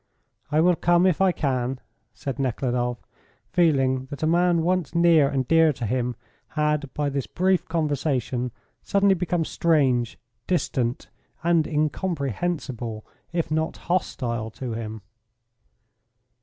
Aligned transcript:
"I 0.51 0.61
will 0.61 0.75
come 0.75 1.05
if 1.05 1.21
I 1.21 1.31
can," 1.31 1.79
said 2.15 2.39
Nekhludoff, 2.39 3.05
feeling 3.51 4.07
that 4.07 4.23
a 4.23 4.25
man 4.25 4.63
once 4.63 4.95
near 4.95 5.29
and 5.29 5.47
dear 5.47 5.71
to 5.73 5.85
him 5.85 6.15
had, 6.57 6.91
by 6.95 7.07
this 7.07 7.27
brief 7.27 7.67
conversation, 7.67 8.49
suddenly 8.81 9.13
become 9.13 9.45
strange, 9.45 10.17
distant, 10.47 11.09
and 11.43 11.67
incomprehensible, 11.67 13.05
if 13.31 13.51
not 13.51 13.77
hostile 13.77 14.49
to 14.49 14.73
him. 14.73 15.03